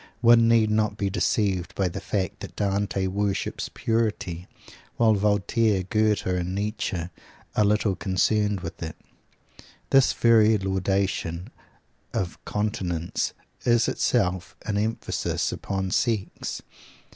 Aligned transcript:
One 0.21 0.47
need 0.47 0.71
not 0.71 0.97
be 0.97 1.11
deceived 1.11 1.75
by 1.75 1.87
the 1.87 2.01
fact 2.01 2.39
that 2.39 2.55
Dante 2.55 3.05
worships 3.05 3.69
"purity," 3.71 4.47
while 4.97 5.13
Voltaire, 5.13 5.83
Goethe 5.83 6.25
and 6.25 6.55
Nietzsche 6.55 7.09
are 7.55 7.63
little 7.63 7.95
concerned 7.95 8.61
with 8.61 8.81
it. 8.81 8.95
This 9.91 10.11
very 10.13 10.57
laudation 10.57 11.51
of 12.15 12.43
continence 12.45 13.33
is 13.63 13.87
itself 13.87 14.55
an 14.65 14.75
emphasis 14.79 15.51
upon 15.51 15.91
sex. 15.91 16.63